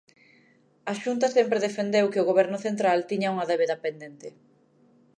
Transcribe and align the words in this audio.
A 0.91 0.93
Xunta 1.01 1.27
sempre 1.37 1.63
defendeu 1.67 2.05
que 2.11 2.21
o 2.21 2.27
Goberno 2.29 2.57
central 2.67 2.99
tiña 3.09 3.31
unha 3.33 3.49
débeda 3.51 3.81
pendente. 3.85 4.27